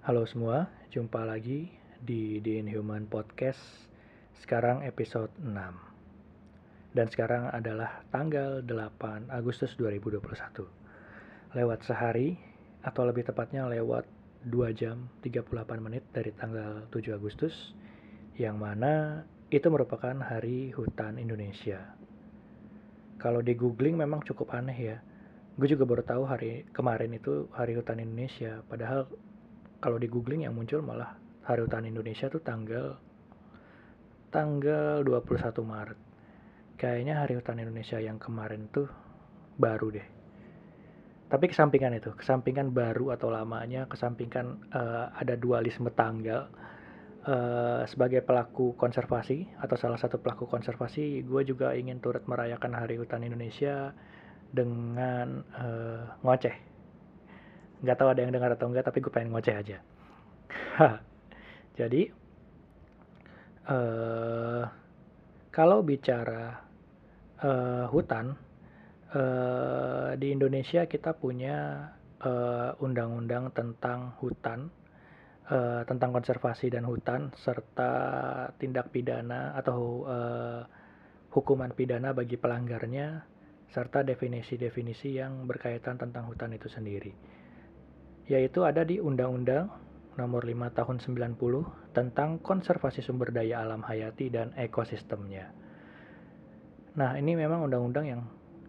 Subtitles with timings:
[0.00, 1.68] Halo semua, jumpa lagi
[2.00, 3.60] di The Inhuman Podcast.
[4.40, 6.96] Sekarang episode 6.
[6.96, 10.64] Dan sekarang adalah tanggal 8 Agustus 2021.
[11.52, 12.40] Lewat sehari
[12.80, 14.08] atau lebih tepatnya lewat
[14.48, 15.52] 2 jam 38
[15.84, 17.76] menit dari tanggal 7 Agustus
[18.40, 21.92] yang mana itu merupakan hari hutan Indonesia.
[23.20, 25.04] Kalau di googling memang cukup aneh ya.
[25.54, 28.58] Gue juga baru tahu hari kemarin itu hari hutan Indonesia.
[28.66, 29.06] Padahal
[29.78, 31.14] kalau di googling yang muncul malah
[31.46, 32.98] hari hutan Indonesia tuh tanggal
[34.34, 35.98] tanggal 21 Maret.
[36.74, 38.90] Kayaknya hari hutan Indonesia yang kemarin tuh
[39.54, 40.08] baru deh.
[41.30, 46.50] Tapi kesampingan itu kesampingan baru atau lamanya kesampingkan uh, ada dualisme tanggal
[47.30, 52.98] uh, sebagai pelaku konservasi atau salah satu pelaku konservasi gue juga ingin turut merayakan hari
[52.98, 53.94] hutan Indonesia
[54.54, 56.54] dengan uh, ngoceh.
[57.82, 59.78] Nggak tahu ada yang dengar atau enggak tapi gue pengen ngoceh aja.
[61.78, 62.06] Jadi
[63.66, 64.62] uh,
[65.50, 66.62] kalau bicara
[67.42, 68.38] uh, hutan
[69.10, 71.90] uh, di Indonesia kita punya
[72.80, 74.72] undang-undang uh, tentang hutan
[75.50, 77.92] uh, tentang konservasi dan hutan serta
[78.56, 80.60] tindak pidana atau uh,
[81.34, 83.33] hukuman pidana bagi pelanggarnya
[83.74, 87.10] serta definisi-definisi yang berkaitan tentang hutan itu sendiri
[88.24, 89.68] yaitu ada di Undang-Undang
[90.14, 95.50] Nomor 5 Tahun 90 tentang konservasi sumber daya alam hayati dan ekosistemnya.
[96.94, 98.22] Nah, ini memang undang-undang yang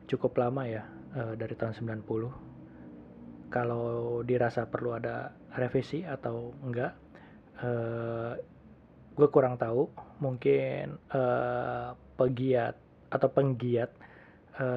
[0.09, 3.53] cukup lama ya, e, dari tahun 90.
[3.53, 3.85] Kalau
[4.25, 6.97] dirasa perlu ada revisi atau enggak,
[7.61, 7.69] e,
[9.13, 9.85] gue kurang tahu.
[10.25, 11.21] Mungkin e,
[12.17, 12.75] pegiat
[13.13, 13.93] atau penggiat
[14.55, 14.67] e,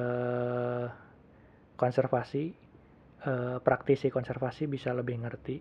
[1.79, 2.69] konservasi
[3.25, 5.57] uh, praktisi konservasi bisa lebih ngerti.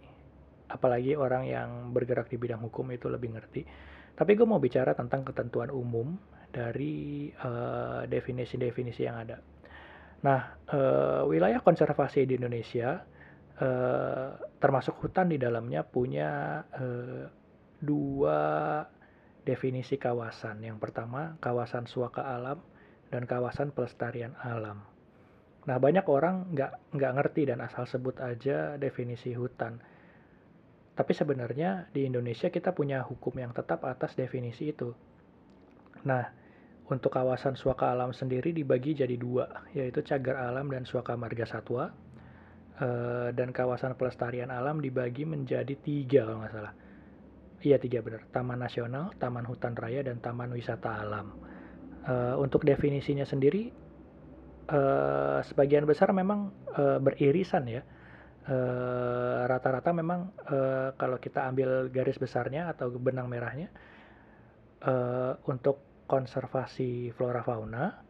[0.69, 3.63] Apalagi orang yang bergerak di bidang hukum itu lebih ngerti.
[4.13, 6.19] Tapi gue mau bicara tentang ketentuan umum
[6.51, 9.39] dari uh, definisi-definisi yang ada.
[10.27, 10.41] Nah
[10.75, 12.99] uh, wilayah konservasi di Indonesia
[13.63, 17.25] uh, termasuk hutan di dalamnya punya uh,
[17.79, 18.41] dua
[19.47, 20.67] definisi kawasan.
[20.67, 22.59] Yang pertama kawasan suaka alam
[23.09, 24.85] dan kawasan pelestarian alam
[25.69, 29.77] Nah banyak orang nggak nggak ngerti dan asal sebut aja definisi hutan.
[30.97, 34.91] Tapi sebenarnya di Indonesia kita punya hukum yang tetap atas definisi itu.
[36.09, 36.27] Nah,
[36.91, 41.95] untuk kawasan suaka alam sendiri dibagi jadi dua, yaitu cagar alam dan suaka marga satwa.
[42.83, 46.75] Eh, dan kawasan pelestarian alam dibagi menjadi tiga kalau nggak salah.
[47.59, 51.35] Iya tiga benar, Taman Nasional, Taman Hutan Raya, dan Taman Wisata Alam.
[52.09, 53.69] Uh, untuk definisinya sendiri
[54.73, 57.85] uh, sebagian besar memang uh, beririsan ya.
[59.45, 63.69] Rata-rata uh, memang uh, kalau kita ambil garis besarnya atau benang merahnya
[64.89, 68.01] uh, untuk konservasi flora fauna,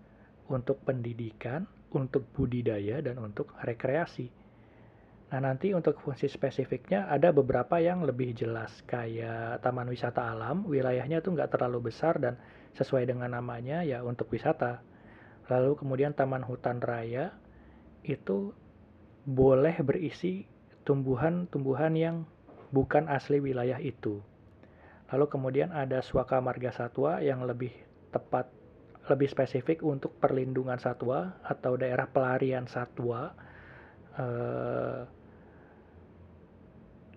[0.46, 4.30] untuk pendidikan, untuk budidaya dan untuk rekreasi.
[5.28, 11.20] Nah nanti untuk fungsi spesifiknya ada beberapa yang lebih jelas kayak taman wisata alam, wilayahnya
[11.20, 12.40] tuh nggak terlalu besar dan
[12.72, 14.80] sesuai dengan namanya ya untuk wisata.
[15.52, 17.36] Lalu kemudian taman hutan raya
[18.08, 18.56] itu
[19.28, 20.48] boleh berisi
[20.88, 22.16] tumbuhan-tumbuhan yang
[22.72, 24.24] bukan asli wilayah itu.
[25.12, 27.72] Lalu kemudian ada suaka marga satwa yang lebih
[28.08, 28.48] tepat
[29.08, 33.32] lebih spesifik untuk perlindungan satwa atau daerah pelarian satwa.
[34.16, 35.17] Eh,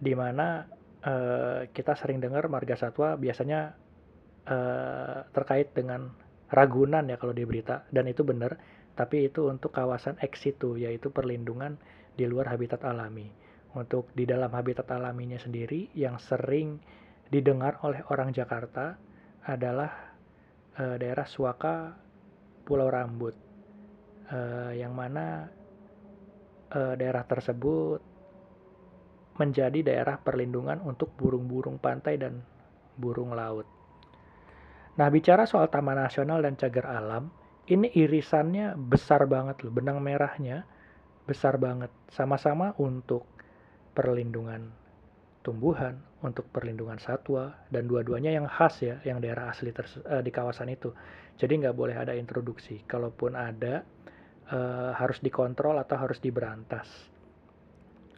[0.01, 0.66] di mana
[1.06, 3.78] eh, kita sering dengar marga satwa biasanya
[4.50, 6.09] eh, terkait dengan
[6.51, 7.88] Ragunan ya kalau di berita.
[7.88, 8.59] Dan itu benar
[8.91, 11.79] tapi itu untuk kawasan ex situ yaitu perlindungan
[12.19, 13.31] di luar habitat alami.
[13.72, 16.84] Untuk di dalam habitat alaminya sendiri yang sering
[17.31, 19.00] didengar oleh orang Jakarta
[19.47, 20.11] adalah
[20.75, 21.95] e, daerah Suaka
[22.67, 23.31] Pulau Rambut.
[24.28, 24.40] E,
[24.75, 25.47] yang mana
[26.67, 28.03] e, daerah tersebut
[29.39, 32.43] menjadi daerah perlindungan untuk burung-burung pantai dan
[32.99, 33.66] burung laut.
[34.99, 37.31] Nah, bicara soal Taman Nasional dan Cagar Alam,
[37.72, 40.67] ini irisannya besar banget loh, benang merahnya
[41.23, 41.89] besar banget.
[42.11, 43.23] Sama-sama untuk
[43.95, 44.81] perlindungan
[45.41, 50.69] tumbuhan, untuk perlindungan satwa, dan dua-duanya yang khas ya, yang daerah asli uh, di kawasan
[50.69, 50.93] itu.
[51.37, 52.85] Jadi nggak boleh ada introduksi.
[52.85, 53.81] Kalaupun ada,
[54.53, 56.87] uh, harus dikontrol atau harus diberantas.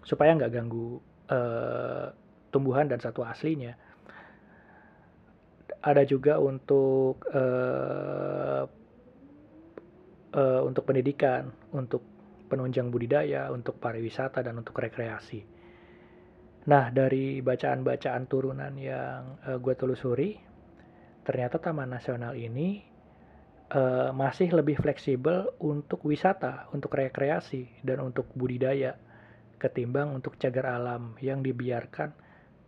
[0.04, 1.00] Supaya nggak ganggu
[1.32, 2.08] uh,
[2.54, 3.74] tumbuhan dan satwa aslinya
[5.84, 8.64] ada juga untuk uh,
[10.32, 12.00] uh, untuk pendidikan, untuk
[12.48, 15.44] penunjang budidaya, untuk pariwisata, dan untuk rekreasi.
[16.64, 20.40] Nah, dari bacaan-bacaan turunan yang uh, gue telusuri,
[21.28, 22.80] ternyata Taman Nasional ini
[23.76, 28.96] uh, masih lebih fleksibel untuk wisata, untuk rekreasi, dan untuk budidaya
[29.64, 32.12] ketimbang untuk cagar alam yang dibiarkan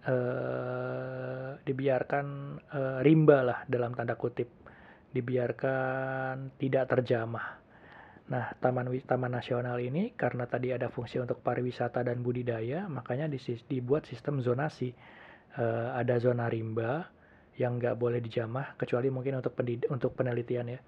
[0.08, 2.26] uh, dibiarkan
[2.72, 4.48] uh, rimba lah dalam tanda kutip,
[5.12, 7.60] dibiarkan tidak terjamah.
[8.26, 13.30] Nah, Taman Taman Nasional ini karena tadi ada fungsi untuk pariwisata dan budidaya, makanya
[13.70, 14.94] dibuat sistem zonasi.
[15.56, 17.08] Uh, ada zona rimba
[17.56, 19.56] yang nggak boleh dijamah, kecuali mungkin untuk
[19.88, 20.80] untuk penelitian ya.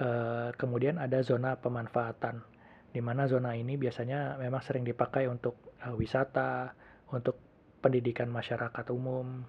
[0.00, 2.42] Uh, kemudian ada zona pemanfaatan,
[2.90, 6.74] di mana zona ini biasanya memang sering dipakai untuk uh, wisata,
[7.14, 7.38] untuk
[7.80, 9.46] pendidikan masyarakat umum,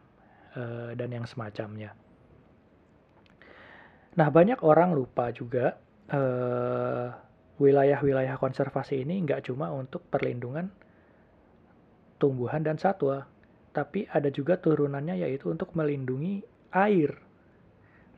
[0.56, 1.94] uh, dan yang semacamnya.
[4.12, 5.80] Nah, banyak orang lupa juga
[6.12, 7.08] eh,
[7.62, 10.68] wilayah-wilayah konservasi ini nggak cuma untuk perlindungan
[12.22, 13.26] tumbuhan dan satwa,
[13.74, 17.18] tapi ada juga turunannya yaitu untuk melindungi air.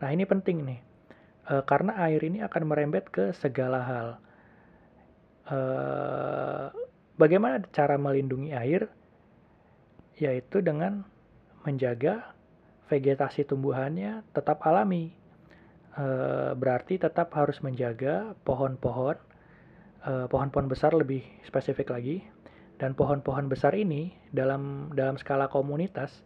[0.04, 0.80] Nah ini penting nih,
[1.48, 4.08] e, karena air ini akan merembet ke segala hal.
[5.44, 5.58] E,
[7.20, 8.88] bagaimana cara melindungi air?
[10.18, 11.04] Yaitu dengan
[11.66, 12.36] menjaga
[12.88, 15.24] vegetasi tumbuhannya tetap alami.
[15.94, 19.14] Eh, berarti tetap harus menjaga pohon-pohon,
[20.10, 22.26] uh, pohon-pohon besar lebih spesifik lagi,
[22.82, 26.26] dan pohon-pohon besar ini dalam dalam skala komunitas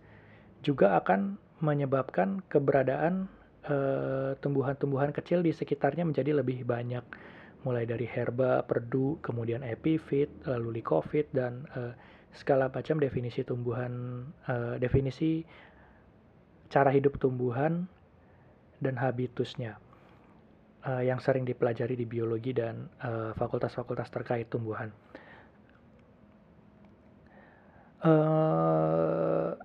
[0.63, 3.27] juga akan menyebabkan keberadaan
[3.67, 7.03] uh, tumbuhan-tumbuhan kecil di sekitarnya menjadi lebih banyak,
[7.67, 11.91] mulai dari herba, perdu, kemudian epifit, lalu likofit, dan uh,
[12.31, 15.43] skala macam definisi tumbuhan, uh, definisi
[16.71, 17.91] cara hidup tumbuhan
[18.79, 19.75] dan habitusnya
[20.87, 24.89] uh, yang sering dipelajari di biologi dan eh, fakultas-fakultas uh, terkait tumbuhan.
[27.97, 29.57] Uh,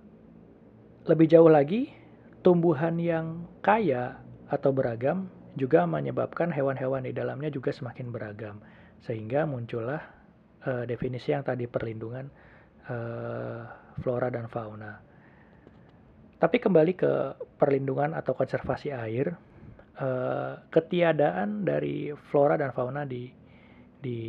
[1.05, 1.93] lebih jauh lagi,
[2.41, 4.19] tumbuhan yang kaya
[4.49, 8.61] atau beragam juga menyebabkan hewan-hewan di dalamnya juga semakin beragam,
[9.05, 10.01] sehingga muncullah
[10.65, 12.29] uh, definisi yang tadi perlindungan
[12.89, 13.61] uh,
[14.01, 15.13] flora dan fauna.
[16.43, 17.11] Tapi kembali ke
[17.55, 19.31] perlindungan atau konservasi air,
[19.95, 23.31] eh, ketiadaan dari flora dan fauna di
[24.03, 24.19] di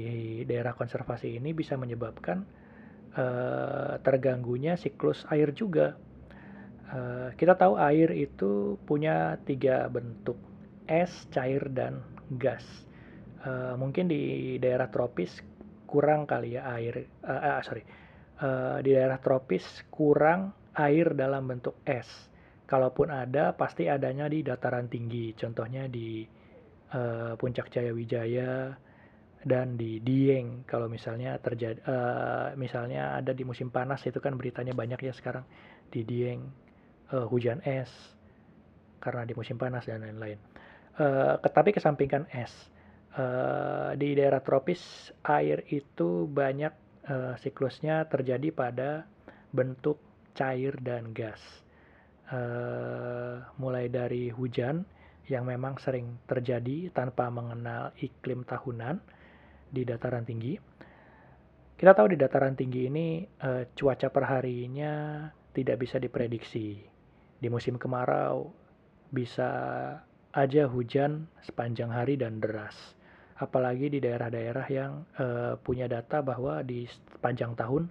[0.46, 2.46] daerah konservasi ini bisa menyebabkan
[3.18, 5.98] eh, terganggunya siklus air juga.
[7.34, 10.38] Kita tahu air itu punya tiga bentuk,
[10.86, 12.00] es, cair, dan
[12.36, 12.64] gas.
[13.44, 15.28] Eh, mungkin di daerah tropis
[15.84, 17.84] kurang kali ya air, uh, uh, sorry,
[18.42, 22.08] uh, di daerah tropis kurang air dalam bentuk es.
[22.66, 25.36] Kalaupun ada, pasti adanya di dataran tinggi.
[25.36, 26.24] Contohnya di
[26.96, 28.74] uh, Puncak Jaya Wijaya
[29.44, 30.64] dan di Dieng.
[30.66, 35.44] Kalau misalnya terjadi, uh, misalnya ada di musim panas itu kan beritanya banyak ya sekarang
[35.92, 36.42] di Dieng
[37.12, 37.92] uh, hujan es
[38.98, 40.40] karena di musim panas dan lain-lain.
[40.94, 41.42] Uh,
[41.74, 42.54] kesampingkan es,
[43.18, 46.70] uh, di daerah tropis air itu banyak
[47.10, 49.02] uh, siklusnya terjadi pada
[49.50, 49.98] bentuk
[50.38, 51.42] cair dan gas.
[52.30, 54.86] Uh, mulai dari hujan
[55.26, 59.02] yang memang sering terjadi tanpa mengenal iklim tahunan
[59.74, 60.54] di dataran tinggi.
[61.74, 66.86] Kita tahu di dataran tinggi ini uh, cuaca perharinya tidak bisa diprediksi.
[67.34, 68.54] Di musim kemarau
[69.10, 69.50] bisa
[70.34, 72.74] aja hujan sepanjang hari dan deras.
[73.38, 77.90] Apalagi di daerah-daerah yang uh, punya data bahwa di sepanjang tahun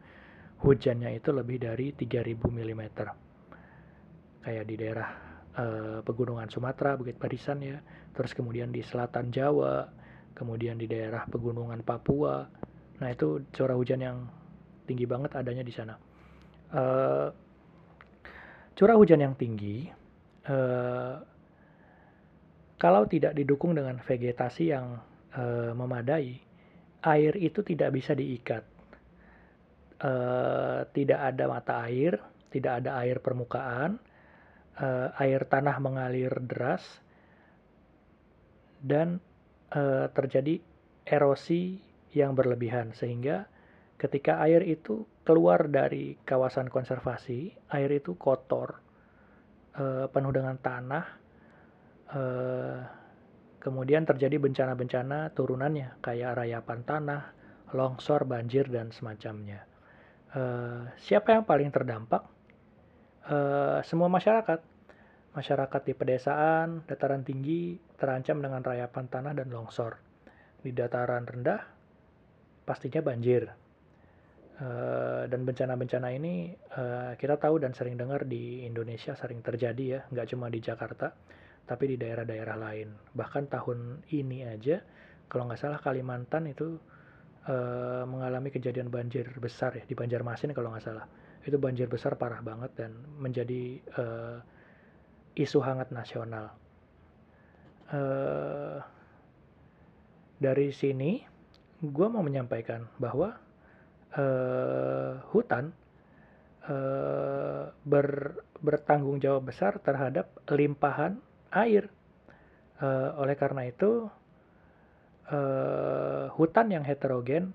[0.64, 2.84] hujannya itu lebih dari 3000 mm.
[4.44, 5.10] Kayak di daerah
[5.56, 7.80] uh, pegunungan Sumatera, Bukit Barisan ya,
[8.12, 9.88] terus kemudian di selatan Jawa,
[10.36, 12.48] kemudian di daerah pegunungan Papua.
[13.00, 14.18] Nah, itu curah hujan yang
[14.84, 15.96] tinggi banget adanya di sana.
[16.72, 17.28] Uh,
[18.76, 19.88] curah hujan yang tinggi
[20.48, 21.33] uh,
[22.84, 25.00] kalau tidak didukung dengan vegetasi yang
[25.40, 26.36] uh, memadai,
[27.00, 28.60] air itu tidak bisa diikat.
[30.04, 32.20] Uh, tidak ada mata air,
[32.52, 34.04] tidak ada air permukaan,
[34.84, 36.84] uh, air tanah mengalir deras,
[38.84, 39.24] dan
[39.72, 40.60] uh, terjadi
[41.08, 41.80] erosi
[42.12, 42.92] yang berlebihan.
[43.00, 43.48] Sehingga
[43.96, 48.76] ketika air itu keluar dari kawasan konservasi, air itu kotor,
[49.80, 51.23] uh, penuh dengan tanah,
[52.14, 52.78] uh,
[53.60, 57.22] kemudian terjadi bencana-bencana turunannya kayak rayapan tanah,
[57.74, 59.66] longsor, banjir, dan semacamnya.
[60.34, 62.26] Uh, siapa yang paling terdampak?
[63.26, 64.62] Uh, semua masyarakat.
[65.34, 69.98] Masyarakat di pedesaan, dataran tinggi terancam dengan rayapan tanah dan longsor.
[70.62, 71.62] Di dataran rendah,
[72.70, 73.50] pastinya banjir.
[74.54, 76.54] Uh, dan bencana-bencana ini
[77.18, 81.10] kita tahu dan sering dengar di Indonesia sering terjadi ya, nggak cuma di Jakarta,
[81.64, 82.90] tapi di daerah-daerah lain.
[83.16, 84.84] Bahkan tahun ini aja,
[85.32, 86.76] kalau nggak salah Kalimantan itu
[87.48, 91.06] uh, mengalami kejadian banjir besar ya di Banjarmasin kalau nggak salah.
[91.44, 94.38] Itu banjir besar parah banget dan menjadi uh,
[95.36, 96.52] isu hangat nasional.
[97.92, 98.80] Uh,
[100.40, 101.24] dari sini,
[101.80, 103.40] gue mau menyampaikan bahwa
[104.16, 105.72] uh, hutan
[106.68, 111.20] uh, ber, bertanggung jawab besar terhadap limpahan
[111.54, 111.90] air.
[112.82, 114.10] Uh, oleh karena itu,
[115.32, 117.54] uh, hutan yang heterogen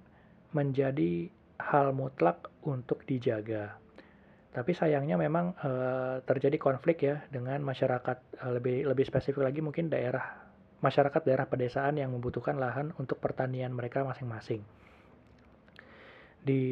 [0.54, 1.28] menjadi
[1.58, 3.76] hal mutlak untuk dijaga.
[4.54, 9.92] Tapi sayangnya memang uh, terjadi konflik ya dengan masyarakat uh, lebih lebih spesifik lagi mungkin
[9.92, 10.48] daerah
[10.80, 14.62] masyarakat daerah pedesaan yang membutuhkan lahan untuk pertanian mereka masing-masing
[16.48, 16.62] di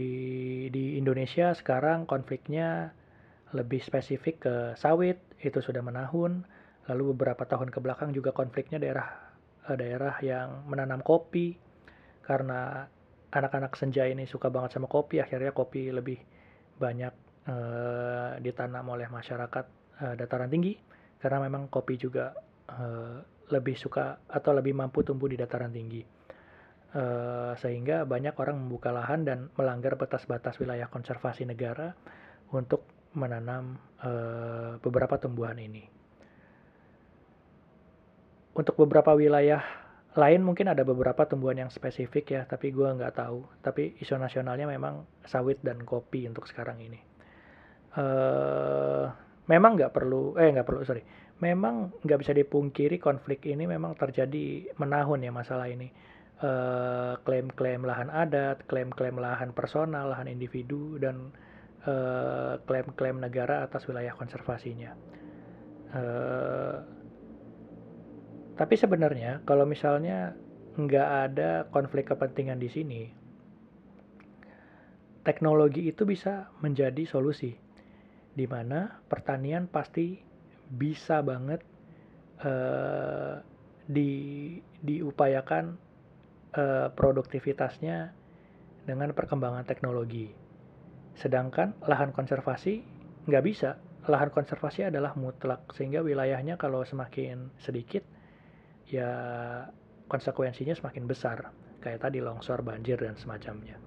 [0.71, 2.95] di Indonesia sekarang konfliknya
[3.52, 6.49] lebih spesifik ke sawit itu sudah menahun
[6.90, 9.08] lalu beberapa tahun ke belakang juga konfliknya daerah
[9.68, 11.56] eh, daerah yang menanam kopi.
[12.26, 12.82] Karena
[13.30, 16.18] anak-anak senja ini suka banget sama kopi akhirnya kopi lebih
[16.76, 17.14] banyak
[17.46, 19.66] uh, ditanam oleh masyarakat
[20.02, 20.74] uh, dataran tinggi.
[21.22, 22.34] Karena memang kopi juga
[22.74, 23.22] uh,
[23.54, 26.02] lebih suka atau lebih mampu tumbuh di dataran tinggi.
[26.96, 31.92] Eh, sehingga banyak orang membuka lahan dan melanggar batas-batas wilayah konservasi negara
[32.56, 35.88] untuk menanam uh, beberapa tumbuhan ini.
[38.56, 39.60] Untuk beberapa wilayah
[40.16, 43.44] lain mungkin ada beberapa tumbuhan yang spesifik ya, tapi gue nggak tahu.
[43.60, 47.00] Tapi isu nasionalnya memang sawit dan kopi untuk sekarang ini.
[47.96, 49.12] Uh,
[49.48, 51.04] memang nggak perlu, eh nggak perlu sorry,
[51.44, 55.88] memang nggak bisa dipungkiri konflik ini memang terjadi menahun ya masalah ini
[56.36, 61.32] Eh, klaim-klaim uh, lahan adat, klaim-klaim lahan personal, lahan individu, dan
[61.88, 64.92] uh, klaim-klaim negara atas wilayah konservasinya.
[65.96, 66.84] Uh,
[68.56, 70.32] tapi sebenarnya kalau misalnya
[70.76, 73.02] nggak ada konflik kepentingan di sini,
[75.25, 77.52] teknologi itu bisa menjadi solusi,
[78.32, 80.20] di mana pertanian pasti
[80.66, 81.60] bisa banget
[82.44, 83.40] uh,
[83.86, 84.10] di
[84.82, 85.76] diupayakan
[86.56, 88.12] uh, produktivitasnya
[88.88, 90.32] dengan perkembangan teknologi.
[91.16, 92.80] Sedangkan lahan konservasi
[93.28, 93.76] nggak bisa.
[94.06, 98.06] Lahan konservasi adalah mutlak, sehingga wilayahnya kalau semakin sedikit,
[98.86, 99.12] ya
[100.06, 101.50] konsekuensinya semakin besar.
[101.82, 103.78] Kayak tadi longsor, banjir, dan semacamnya.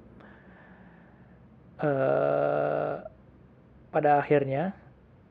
[1.79, 3.03] Uh,
[3.91, 4.75] pada akhirnya,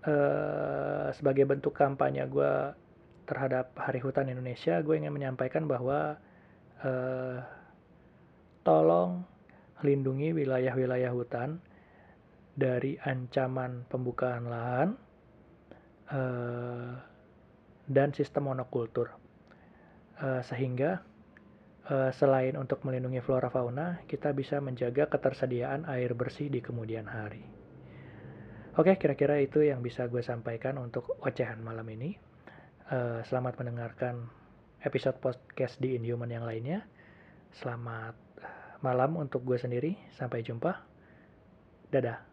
[0.05, 2.53] uh, sebagai bentuk kampanye gue
[3.29, 6.17] terhadap Hari Hutan Indonesia, gue ingin menyampaikan bahwa
[6.85, 7.39] uh,
[8.65, 9.25] tolong
[9.85, 11.61] lindungi wilayah-wilayah hutan
[12.59, 14.89] dari ancaman pembukaan lahan
[16.11, 16.99] uh,
[17.87, 19.15] dan sistem monokultur
[20.23, 21.03] uh, sehingga
[21.91, 27.43] uh, selain untuk melindungi flora fauna kita bisa menjaga ketersediaan air bersih di kemudian hari
[28.79, 32.15] oke kira-kira itu yang bisa gue sampaikan untuk ocehan malam ini
[32.93, 34.39] uh, selamat mendengarkan
[34.83, 36.87] episode podcast di Inhuman yang lainnya.
[37.59, 38.15] Selamat
[38.85, 39.99] malam untuk gue sendiri.
[40.15, 40.87] Sampai jumpa.
[41.91, 42.28] Dadah.